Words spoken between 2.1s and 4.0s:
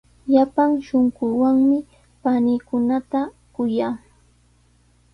paniikunata kuyaa.